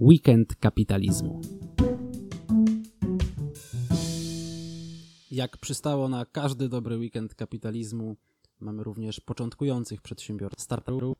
[0.00, 1.40] Weekend kapitalizmu.
[5.30, 8.16] Jak przystało na każdy dobry weekend kapitalizmu,
[8.60, 11.16] mamy również początkujących przedsiębiorców, startuperów,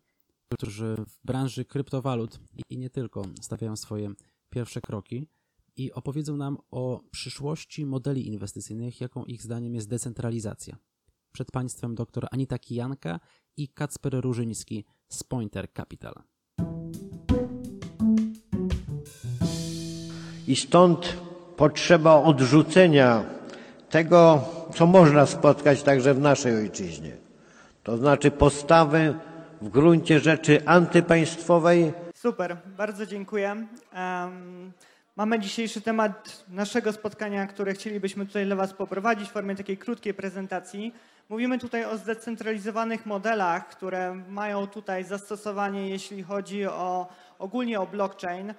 [0.52, 4.12] którzy w branży kryptowalut i nie tylko stawiają swoje
[4.50, 5.28] pierwsze kroki
[5.76, 10.76] i opowiedzą nam o przyszłości modeli inwestycyjnych, jaką ich zdaniem jest decentralizacja.
[11.32, 13.20] Przed Państwem dr Anita Kijanka
[13.56, 16.35] i Kacper Różyński z Pointer Capital.
[20.46, 21.16] I stąd
[21.56, 23.24] potrzeba odrzucenia
[23.90, 27.12] tego, co można spotkać także w naszej ojczyźnie.
[27.82, 29.14] To znaczy postawy
[29.62, 31.92] w gruncie rzeczy antypaństwowej.
[32.14, 33.48] Super, bardzo dziękuję.
[33.48, 34.72] Um,
[35.16, 40.14] mamy dzisiejszy temat naszego spotkania, które chcielibyśmy tutaj dla Was poprowadzić w formie takiej krótkiej
[40.14, 40.94] prezentacji.
[41.28, 47.06] Mówimy tutaj o zdecentralizowanych modelach, które mają tutaj zastosowanie, jeśli chodzi o
[47.38, 48.54] ogólnie o blockchain.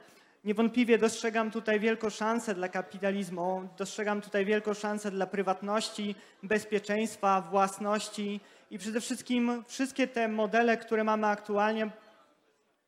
[0.47, 8.39] Niewątpliwie dostrzegam tutaj wielką szansę dla kapitalizmu, dostrzegam tutaj wielką szansę dla prywatności, bezpieczeństwa, własności
[8.71, 11.89] i przede wszystkim wszystkie te modele, które mamy aktualnie,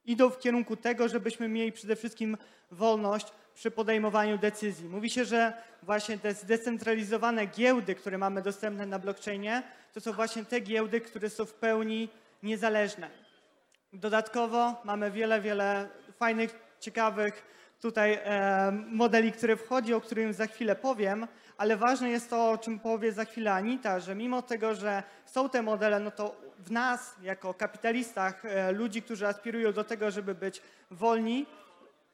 [0.05, 2.37] idą w kierunku tego, żebyśmy mieli przede wszystkim
[2.71, 4.89] wolność przy podejmowaniu decyzji.
[4.89, 10.45] Mówi się, że właśnie te zdecentralizowane giełdy, które mamy dostępne na blockchainie, to są właśnie
[10.45, 12.09] te giełdy, które są w pełni
[12.43, 13.09] niezależne.
[13.93, 17.45] Dodatkowo mamy wiele, wiele fajnych ciekawych
[17.81, 21.27] tutaj e, modeli, które wchodzi, o którym za chwilę powiem,
[21.57, 25.49] ale ważne jest to, o czym powie za chwilę Anita, że mimo tego, że są
[25.49, 30.35] te modele, no to w nas, jako kapitalistach, e, ludzi, którzy aspirują do tego, żeby
[30.35, 31.45] być wolni,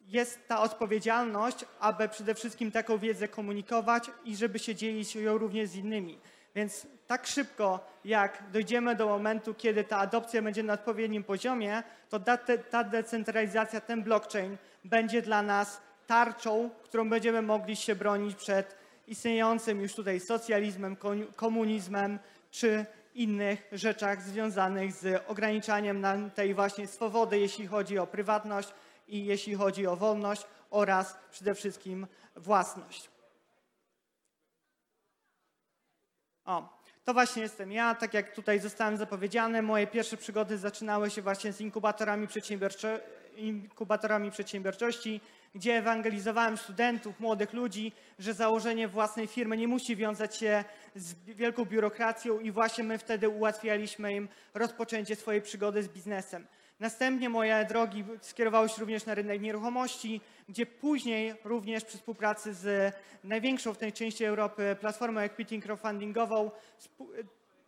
[0.08, 5.70] jest ta odpowiedzialność, aby przede wszystkim taką wiedzę komunikować i żeby się dzielić ją również
[5.70, 6.20] z innymi.
[6.56, 12.20] Więc tak szybko, jak dojdziemy do momentu, kiedy ta adopcja będzie na odpowiednim poziomie, to
[12.70, 18.76] ta decentralizacja, ten blockchain będzie dla nas tarczą, którą będziemy mogli się bronić przed
[19.08, 20.98] istniejącym już tutaj socjalizmem,
[21.36, 22.20] komunizmem
[22.52, 28.74] czy innych rzeczach związanych z ograniczaniem nam tej właśnie swobody, jeśli chodzi o prywatność
[29.08, 33.10] i jeśli chodzi o wolność oraz przede wszystkim własność.
[36.46, 37.96] O, to właśnie jestem ja.
[37.96, 42.28] Tak jak tutaj zostałem zapowiedziany, moje pierwsze przygody zaczynały się właśnie z inkubatorami,
[43.38, 45.22] inkubatorami przedsiębiorczości,
[45.56, 50.64] gdzie ewangelizowałem studentów, młodych ludzi, że założenie własnej firmy nie musi wiązać się
[50.96, 56.48] z wielką biurokracją i właśnie my wtedy ułatwialiśmy im rozpoczęcie swojej przygody z biznesem.
[56.80, 62.96] Następnie moje drogi skierowały się również na rynek nieruchomości, gdzie później również przy współpracy z
[63.24, 66.52] największą w tej części Europy platformą equity crowdfundingową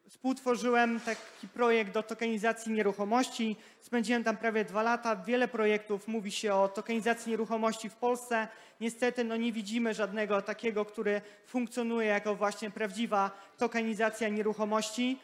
[0.09, 3.56] współtworzyłem taki projekt do tokenizacji nieruchomości.
[3.81, 5.16] Spędziłem tam prawie dwa lata.
[5.16, 8.47] Wiele projektów mówi się o tokenizacji nieruchomości w Polsce.
[8.81, 15.19] Niestety no nie widzimy żadnego takiego, który funkcjonuje jako właśnie prawdziwa tokenizacja nieruchomości.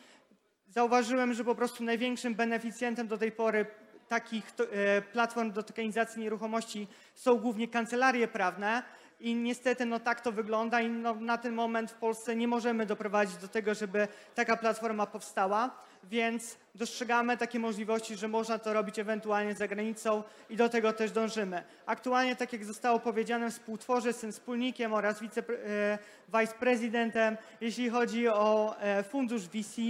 [0.74, 3.66] Zauważyłem, że po prostu największym beneficjentem do tej pory
[4.08, 8.84] takich e, platform do tokenizacji nieruchomości są głównie kancelarie prawne
[9.20, 12.86] i niestety no tak to wygląda i no, na ten moment w Polsce nie możemy
[12.86, 15.70] doprowadzić do tego, żeby taka platforma powstała,
[16.04, 21.12] więc dostrzegamy takie możliwości, że można to robić ewentualnie za granicą i do tego też
[21.12, 21.64] dążymy.
[21.86, 29.04] Aktualnie, tak jak zostało powiedziane, współtworzę, jestem wspólnikiem oraz wice, e, jeśli chodzi o e,
[29.04, 29.82] fundusz VC,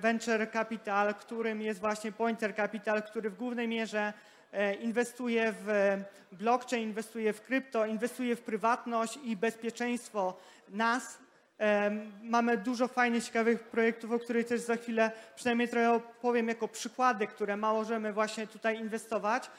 [0.00, 4.12] venture Capital, którym jest właśnie Pointer Capital, który w głównej mierze
[4.52, 5.96] e, inwestuje w
[6.32, 10.36] blockchain, inwestuje w krypto, inwestuje w prywatność i bezpieczeństwo
[10.68, 11.18] nas.
[11.60, 11.90] E,
[12.22, 17.26] mamy dużo fajnych, ciekawych projektów, o których też za chwilę przynajmniej trochę opowiem jako przykłady,
[17.26, 19.50] które możemy właśnie tutaj inwestować.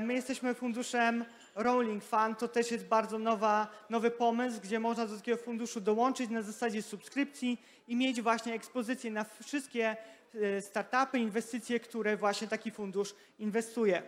[0.00, 1.24] My jesteśmy funduszem
[1.56, 6.30] Rolling Fund, to też jest bardzo nowa, nowy pomysł, gdzie można do takiego funduszu dołączyć
[6.30, 9.96] na zasadzie subskrypcji i mieć właśnie ekspozycję na wszystkie
[10.34, 14.02] e, startupy, inwestycje, które właśnie taki fundusz inwestuje.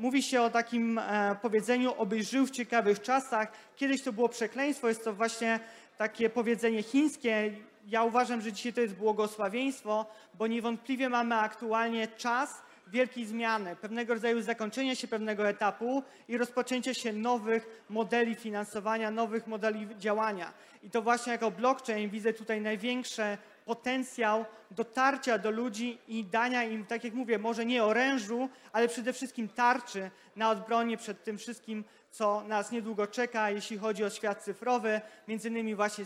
[0.00, 3.52] Mówi się o takim e, powiedzeniu, obyś żył w ciekawych czasach.
[3.76, 5.60] Kiedyś to było przekleństwo, jest to właśnie
[5.98, 7.52] takie powiedzenie chińskie.
[7.86, 14.14] Ja uważam, że dzisiaj to jest błogosławieństwo, bo niewątpliwie mamy aktualnie czas, wielkiej zmiany, pewnego
[14.14, 20.52] rodzaju zakończenia się pewnego etapu i rozpoczęcia się nowych modeli finansowania, nowych modeli działania.
[20.82, 26.86] I to właśnie jako blockchain widzę tutaj największy potencjał dotarcia do ludzi i dania im,
[26.86, 31.84] tak jak mówię, może nie orężu, ale przede wszystkim tarczy na odbronie przed tym wszystkim,
[32.10, 36.04] co nas niedługo czeka, jeśli chodzi o świat cyfrowy, między innymi właśnie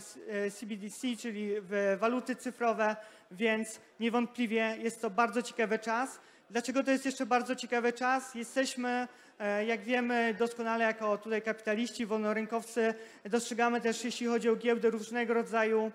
[0.59, 1.51] CBDC, czyli
[1.97, 2.95] waluty cyfrowe,
[3.31, 6.19] więc niewątpliwie jest to bardzo ciekawy czas.
[6.49, 8.35] Dlaczego to jest jeszcze bardzo ciekawy czas?
[8.35, 9.07] Jesteśmy,
[9.39, 12.93] e, jak wiemy doskonale jako tutaj kapitaliści, wolnorynkowcy,
[13.25, 15.91] dostrzegamy też, jeśli chodzi o giełdę, różnego rodzaju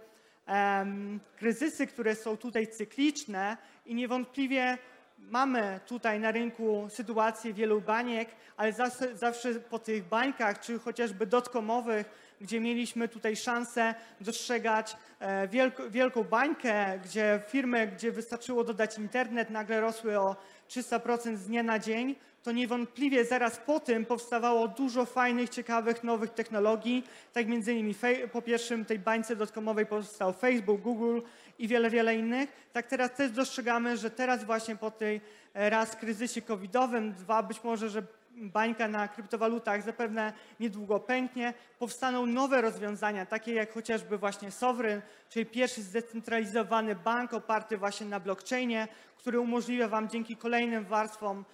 [0.46, 3.56] em, kryzysy, które są tutaj cykliczne
[3.86, 4.78] i niewątpliwie
[5.18, 11.26] mamy tutaj na rynku sytuację wielu baniek, ale zawsze, zawsze po tych bańkach, czy chociażby
[11.26, 15.48] dotkomowych, gdzie mieliśmy tutaj szansę dostrzegać e,
[15.90, 20.36] wielką bańkę, gdzie firmy, gdzie wystarczyło dodać internet, nagle rosły o
[20.68, 26.30] 300% z dnia na dzień, to niewątpliwie zaraz po tym powstawało dużo fajnych, ciekawych, nowych
[26.30, 27.04] technologii.
[27.32, 27.94] Tak między innymi
[28.32, 31.20] po pierwszym tej bańce dotkomowej powstał Facebook, Google
[31.62, 32.68] i wiele, wiele innych.
[32.72, 35.20] Tak teraz też dostrzegamy, że teraz właśnie po tej
[35.54, 38.02] e, raz kryzysie covidowym, dwa być może, że
[38.36, 45.46] bańka na kryptowalutach zapewne niedługo pęknie, powstaną nowe rozwiązania, takie jak chociażby właśnie Sovereign, czyli
[45.46, 51.44] pierwszy zdecentralizowany bank oparty właśnie na blockchainie, który umożliwia Wam dzięki kolejnym warstwom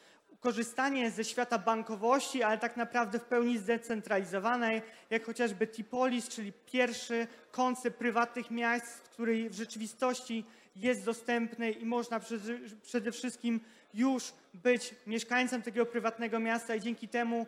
[0.40, 7.26] korzystanie ze świata bankowości, ale tak naprawdę w pełni zdecentralizowanej, jak chociażby Tipolis, czyli pierwszy
[7.50, 10.44] koncept prywatnych miast, który w rzeczywistości
[10.76, 12.20] jest dostępny i można
[12.82, 13.60] przede, wszystkim
[13.94, 17.46] już być mieszkańcem takiego prywatnego miasta i dzięki temu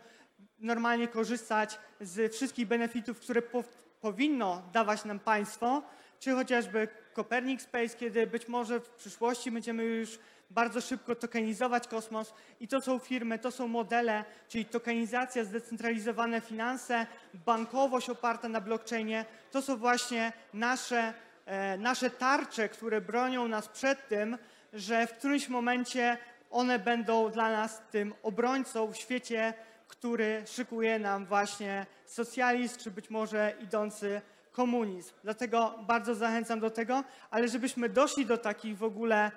[0.58, 3.64] normalnie korzystać z wszystkich benefitów, które po,
[4.00, 5.82] powinno dawać nam państwo,
[6.19, 10.19] czy chociażby Copernic Space, kiedy być może w przyszłości będziemy już
[10.50, 17.06] bardzo szybko tokenizować kosmos i to są firmy, to są modele, czyli tokenizacja, zdecentralizowane finanse,
[17.35, 21.14] bankowość oparta na blockchainie, to są właśnie nasze,
[21.47, 24.38] e, nasze tarcze, które bronią nas przed tym,
[24.73, 26.19] że w którymś momencie
[26.50, 29.55] one będą dla nas tym obrońcą w świecie,
[29.88, 34.23] który szykuje nam właśnie socjalizm, czy być może idący
[34.53, 35.14] komunizm.
[35.23, 39.31] Dlatego bardzo zachęcam do tego, ale żebyśmy doszli do takich w ogóle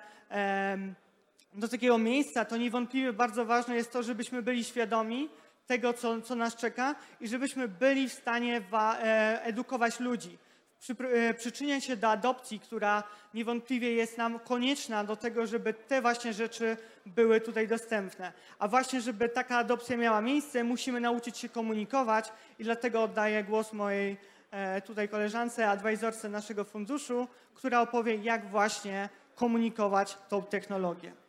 [1.54, 5.28] do takiego miejsca, to niewątpliwie bardzo ważne jest to, żebyśmy byli świadomi
[5.66, 10.38] tego, co, co nas czeka i żebyśmy byli w stanie wa, e, edukować ludzi.
[10.80, 13.02] Przy, e, przyczyniać się do adopcji, która
[13.34, 18.32] niewątpliwie jest nam konieczna do tego, żeby te właśnie rzeczy były tutaj dostępne.
[18.58, 23.72] A właśnie, żeby taka adopcja miała miejsce, musimy nauczyć się komunikować i dlatego oddaję głos
[23.72, 24.16] mojej
[24.50, 31.23] e, tutaj koleżance, adwajzorce naszego funduszu, która opowie, jak właśnie komunikować tą technologię.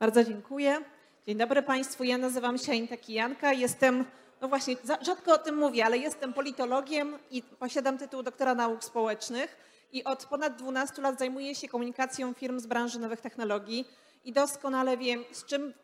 [0.00, 0.80] Bardzo dziękuję.
[1.26, 2.04] Dzień dobry Państwu.
[2.04, 3.52] Ja nazywam się Anita Kijanka.
[3.52, 4.04] Jestem,
[4.40, 8.84] no właśnie, za- rzadko o tym mówię, ale jestem politologiem i posiadam tytuł doktora nauk
[8.84, 9.56] społecznych
[9.92, 13.88] i od ponad 12 lat zajmuję się komunikacją firm z branży nowych technologii
[14.24, 15.74] i doskonale wiem, z czym,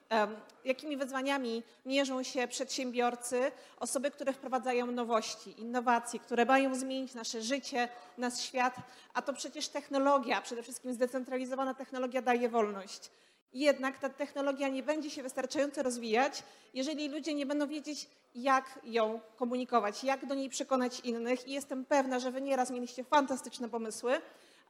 [0.64, 7.88] jakimi wyzwaniami mierzą się przedsiębiorcy, osoby, które wprowadzają nowości, innowacje, które mają zmienić nasze życie,
[8.18, 8.76] nasz świat,
[9.14, 13.10] a to przecież technologia, przede wszystkim zdecentralizowana technologia daje wolność.
[13.52, 16.42] Jednak ta technologia nie będzie się wystarczająco rozwijać,
[16.74, 21.48] jeżeli ludzie nie będą wiedzieć, jak ją komunikować, jak do niej przekonać innych.
[21.48, 24.20] I jestem pewna, że wy nieraz mieliście fantastyczne pomysły,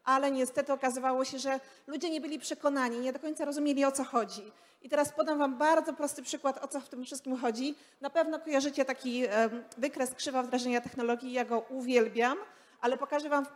[0.04, 4.04] ale niestety okazywało się, że ludzie nie byli przekonani, nie do końca rozumieli o co
[4.04, 4.52] chodzi.
[4.82, 7.74] I teraz podam Wam bardzo prosty przykład, o co w tym wszystkim chodzi.
[8.00, 9.22] Na pewno kojarzycie taki
[9.78, 12.38] wykres krzywa wdrażania technologii, ja go uwielbiam,
[12.80, 13.46] ale pokażę Wam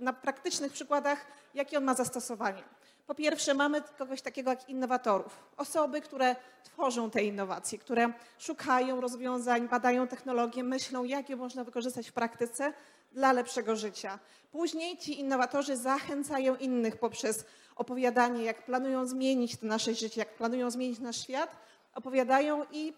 [0.00, 2.62] na praktycznych przykładach, jakie on ma zastosowanie.
[3.08, 9.68] Po pierwsze, mamy kogoś takiego jak innowatorów, osoby, które tworzą te innowacje, które szukają rozwiązań,
[9.68, 12.72] badają technologie, myślą, jak je można wykorzystać w praktyce
[13.12, 14.18] dla lepszego życia.
[14.52, 17.44] Później ci innowatorzy zachęcają innych poprzez
[17.76, 21.56] opowiadanie, jak planują zmienić nasze życie, jak planują zmienić nasz świat,
[21.94, 22.92] opowiadają i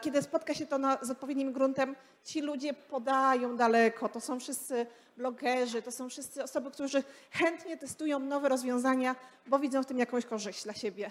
[0.00, 4.08] kiedy spotka się to na, z odpowiednim gruntem, ci ludzie podają daleko.
[4.08, 9.16] To są wszyscy blogerzy, to są wszyscy osoby, którzy chętnie testują nowe rozwiązania,
[9.46, 11.10] bo widzą w tym jakąś korzyść dla siebie.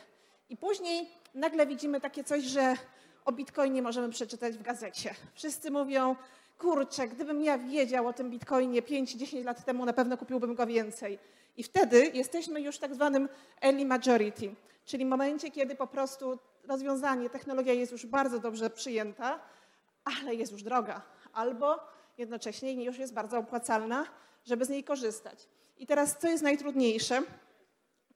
[0.49, 2.75] I później nagle widzimy takie coś, że
[3.25, 5.15] o Bitcoinie możemy przeczytać w gazecie.
[5.33, 6.15] Wszyscy mówią,
[6.57, 11.19] kurczę, gdybym ja wiedział o tym Bitcoinie 5-10 lat temu, na pewno kupiłbym go więcej.
[11.57, 13.29] I wtedy jesteśmy już w tak zwanym
[13.61, 14.55] early majority,
[14.85, 19.39] czyli momencie, kiedy po prostu rozwiązanie, technologia jest już bardzo dobrze przyjęta,
[20.03, 21.01] ale jest już droga,
[21.33, 21.79] albo
[22.17, 24.05] jednocześnie już jest bardzo opłacalna,
[24.45, 25.47] żeby z niej korzystać.
[25.77, 27.21] I teraz, co jest najtrudniejsze?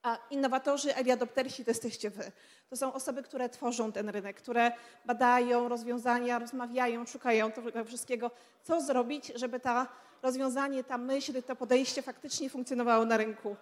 [0.03, 2.31] A innowatorzy, early adoptersi to jesteście wy.
[2.69, 4.71] To są osoby, które tworzą ten rynek, które
[5.05, 8.31] badają rozwiązania, rozmawiają, szukają tego wszystkiego,
[8.63, 9.87] co zrobić, żeby ta
[10.21, 13.55] rozwiązanie, ta myśl, to podejście faktycznie funkcjonowało na rynku.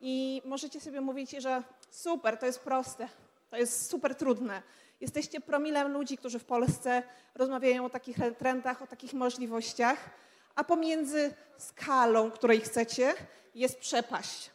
[0.00, 3.08] I możecie sobie mówić, że super, to jest proste,
[3.50, 4.62] to jest super trudne.
[5.00, 7.02] Jesteście promilem ludzi, którzy w Polsce
[7.34, 10.10] rozmawiają o takich trendach, o takich możliwościach,
[10.54, 13.14] a pomiędzy skalą, której chcecie,
[13.54, 14.50] jest przepaść.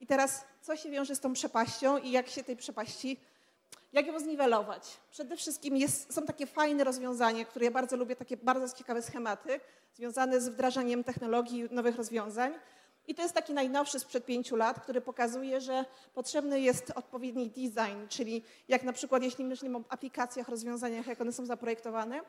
[0.00, 3.16] I teraz, co się wiąże z tą przepaścią i jak się tej przepaści
[3.92, 4.96] Jak ją zniwelować?
[5.10, 9.60] Przede wszystkim jest, są takie fajne rozwiązania, które ja bardzo lubię, takie bardzo ciekawe schematy
[9.94, 12.52] związane z wdrażaniem technologii, nowych rozwiązań.
[13.06, 15.84] I to jest taki najnowszy sprzed pięciu lat, który pokazuje, że
[16.14, 21.32] potrzebny jest odpowiedni design, czyli jak na przykład jeśli myślimy o aplikacjach, rozwiązaniach, jak one
[21.32, 22.20] są zaprojektowane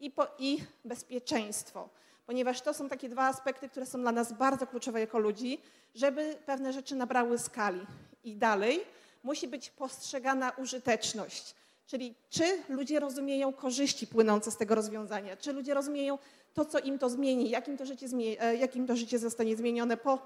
[0.00, 1.88] i, po, i bezpieczeństwo.
[2.26, 5.58] Ponieważ to są takie dwa aspekty, które są dla nas bardzo kluczowe jako ludzi,
[5.94, 7.86] żeby pewne rzeczy nabrały skali.
[8.24, 8.80] I dalej
[9.22, 11.54] musi być postrzegana użyteczność.
[11.92, 16.18] Czyli czy ludzie rozumieją korzyści płynące z tego rozwiązania, czy ludzie rozumieją
[16.54, 18.06] to, co im to zmieni, jak im to życie,
[18.40, 20.18] e, jak im to życie zostanie zmienione po,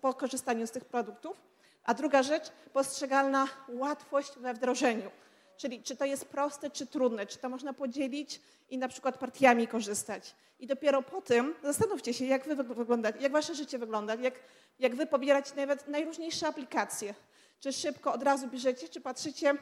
[0.00, 1.36] po korzystaniu z tych produktów.
[1.84, 5.10] A druga rzecz, postrzegalna łatwość we wdrożeniu.
[5.56, 9.68] Czyli czy to jest proste, czy trudne, czy to można podzielić i na przykład partiami
[9.68, 10.34] korzystać.
[10.60, 14.34] I dopiero po tym zastanówcie się, jak wy wyglądacie, jak wasze życie wygląda, jak,
[14.78, 17.14] jak wy pobieracie nawet najróżniejsze aplikacje.
[17.60, 19.54] Czy szybko od razu bierzecie, czy patrzycie,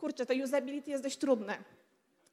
[0.00, 1.58] kurczę, to usability jest dość trudne.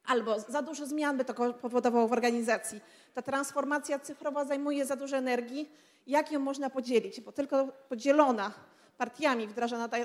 [0.06, 2.80] Albo za dużo zmian by to powodowało w organizacji.
[3.14, 5.70] Ta transformacja cyfrowa zajmuje za dużo energii.
[6.06, 7.20] Jak ją można podzielić?
[7.20, 8.52] Bo tylko podzielona
[8.98, 9.96] partiami wdrażana ta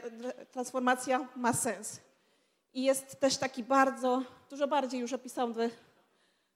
[0.51, 2.00] transformacja ma sens.
[2.74, 5.70] I jest też taki bardzo, dużo bardziej już opisany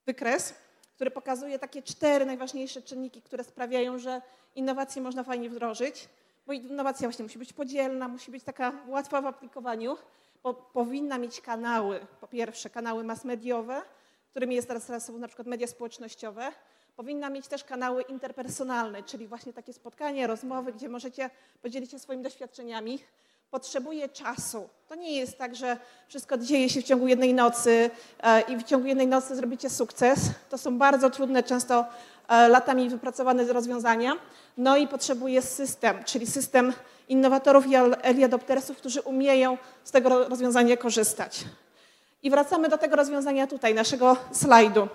[0.06, 0.54] wykres,
[0.96, 4.22] który pokazuje takie cztery najważniejsze czynniki, które sprawiają, że
[4.56, 6.10] innowacje można fajnie wdrożyć.
[6.48, 9.98] Bo innowacja właśnie musi być podzielna, musi być taka łatwa w aplikowaniu,
[10.48, 13.82] bo powinna mieć kanały, po pierwsze kanały mass mediowe,
[14.30, 16.52] którymi jest teraz, teraz są na przykład media społecznościowe,
[16.96, 21.30] powinna mieć też kanały interpersonalne, czyli właśnie takie spotkania, rozmowy, gdzie możecie
[21.62, 23.00] podzielić się swoimi doświadczeniami.
[23.52, 24.70] Potrzebuje czasu.
[24.88, 25.78] To nie jest tak, że
[26.08, 27.90] wszystko dzieje się w ciągu jednej nocy
[28.20, 30.20] e, i w ciągu jednej nocy zrobicie sukces.
[30.50, 31.86] To są bardzo trudne, często
[32.28, 34.14] e, latami wypracowane rozwiązania.
[34.58, 36.74] No i potrzebuje system, czyli system
[37.08, 41.44] innowatorów i early adoptersów, którzy umieją z tego rozwiązania korzystać.
[42.24, 44.88] I wracamy do tego rozwiązania tutaj, naszego slajdu.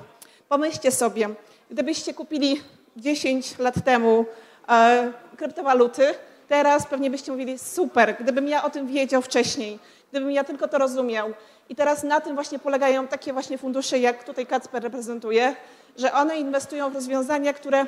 [0.49, 1.29] Pomyślcie sobie,
[1.71, 2.61] gdybyście kupili
[2.97, 4.25] 10 lat temu
[4.69, 6.15] e, kryptowaluty,
[6.49, 9.79] teraz pewnie byście mówili super, gdybym ja o tym wiedział wcześniej,
[10.11, 11.33] gdybym ja tylko to rozumiał.
[11.69, 15.57] I teraz na tym właśnie polegają takie właśnie fundusze, jak tutaj Kacper reprezentuje,
[15.97, 17.87] że one inwestują w rozwiązania, które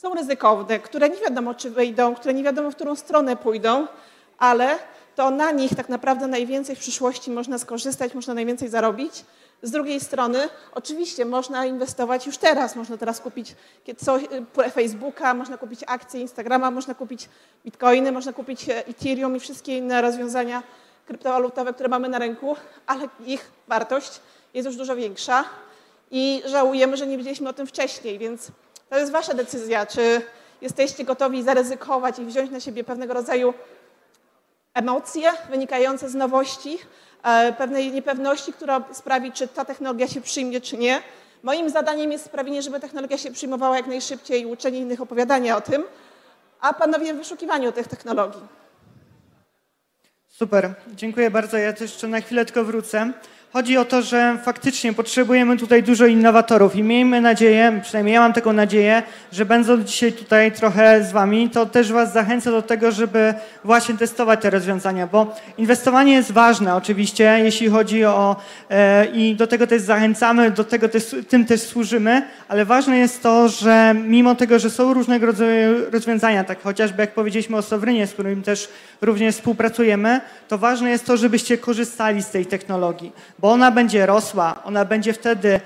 [0.00, 3.86] są ryzykowne, które nie wiadomo, czy wyjdą, które nie wiadomo, w którą stronę pójdą,
[4.38, 4.78] ale
[5.16, 9.24] to na nich tak naprawdę najwięcej w przyszłości można skorzystać, można najwięcej zarobić.
[9.62, 12.76] Z drugiej strony, oczywiście można inwestować już teraz.
[12.76, 13.54] Można teraz kupić
[13.96, 14.22] coś,
[14.72, 17.28] Facebooka, można kupić akcje Instagrama, można kupić
[17.64, 20.62] bitcoiny, można kupić e, Ethereum i wszystkie inne rozwiązania
[21.06, 24.20] kryptowalutowe, które mamy na rynku, ale ich wartość
[24.54, 25.44] jest już dużo większa
[26.10, 28.52] i żałujemy, że nie wiedzieliśmy o tym wcześniej, więc
[28.90, 30.22] to jest wasza decyzja, czy
[30.60, 33.54] jesteście gotowi zaryzykować i wziąć na siebie pewnego rodzaju
[34.74, 36.78] emocje wynikające z nowości,
[37.22, 41.02] e, pewnej niepewności, która sprawi, czy ta technologia się przyjmie, czy nie.
[41.42, 45.60] Moim zadaniem jest sprawienie, żeby technologia się przyjmowała jak najszybciej i uczenie innych opowiadania o
[45.60, 45.84] tym,
[46.60, 48.42] a panowie w wyszukiwaniu tych technologii.
[50.28, 51.58] Super, dziękuję bardzo.
[51.58, 53.12] Ja też jeszcze na chwilę tylko wrócę.
[53.52, 58.32] Chodzi o to, że faktycznie potrzebujemy tutaj dużo innowatorów i miejmy nadzieję, przynajmniej ja mam
[58.32, 59.02] taką nadzieję,
[59.32, 63.94] że będąc dzisiaj tutaj trochę z wami, to też was zachęcę do tego, żeby właśnie
[63.94, 68.36] testować te rozwiązania, bo inwestowanie jest ważne oczywiście, jeśli chodzi o
[68.70, 73.22] e, i do tego też zachęcamy, do tego też, tym też służymy, ale ważne jest
[73.22, 78.06] to, że mimo tego, że są różnego rodzaju rozwiązania, tak chociażby jak powiedzieliśmy o Sowrynie,
[78.06, 78.68] z którym też
[79.00, 84.64] również współpracujemy, to ważne jest to, żebyście korzystali z tej technologii bo ona będzie rosła,
[84.64, 85.60] ona będzie wtedy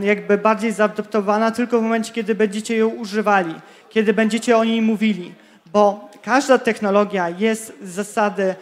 [0.00, 3.54] jakby bardziej zaadoptowana tylko w momencie, kiedy będziecie ją używali,
[3.90, 5.34] kiedy będziecie o niej mówili,
[5.72, 8.54] bo każda technologia jest z zasady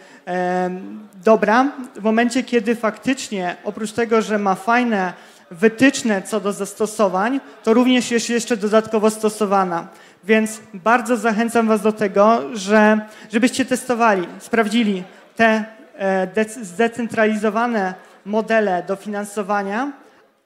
[1.23, 5.13] dobra w momencie, kiedy faktycznie oprócz tego, że ma fajne
[5.51, 9.87] wytyczne co do zastosowań, to również jest jeszcze dodatkowo stosowana.
[10.23, 12.99] Więc bardzo zachęcam Was do tego, że,
[13.31, 15.03] żebyście testowali, sprawdzili
[15.35, 15.65] te
[15.97, 17.93] e, zdecentralizowane
[18.25, 19.91] modele dofinansowania,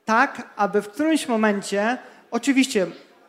[0.04, 1.98] tak aby w którymś momencie,
[2.30, 2.86] oczywiście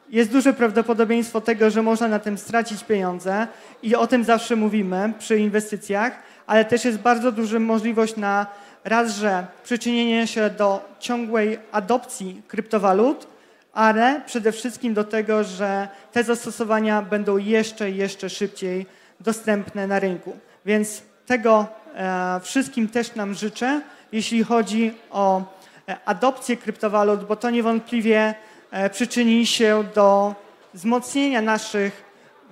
[0.09, 3.47] jest duże prawdopodobieństwo tego, że można na tym stracić pieniądze
[3.83, 6.13] i o tym zawsze mówimy przy inwestycjach,
[6.47, 8.47] ale też jest bardzo duża możliwość na
[8.83, 13.27] raz, że przyczynienie się do ciągłej adopcji kryptowalut,
[13.73, 18.85] ale przede wszystkim do tego, że te zastosowania będą jeszcze, jeszcze szybciej
[19.19, 20.37] dostępne na rynku.
[20.65, 25.41] Więc tego e, wszystkim też nam życzę jeśli chodzi o
[25.87, 28.33] e, adopcję kryptowalut, bo to niewątpliwie
[28.71, 30.35] e, przyczyni się do
[30.73, 32.03] wzmocnienia naszych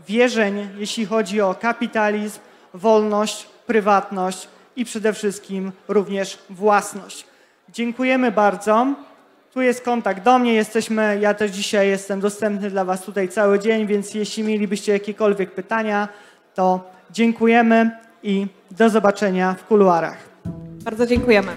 [0.08, 2.40] wierzeń, jeśli chodzi o kapitalizm,
[2.74, 7.26] wolność, prywatność i przede wszystkim również własność.
[7.70, 8.88] Dziękujemy bardzo.
[9.54, 13.60] Tu jest kontakt do mnie, jesteśmy, ja też dzisiaj jestem dostępny dla Was tutaj cały
[13.60, 16.08] dzień, więc jeśli mielibyście jakiekolwiek pytania,
[16.56, 17.92] to dziękujemy
[18.24, 20.27] i do zobaczenia w kuluarach.
[20.88, 21.52] Bardzo dziękujemy.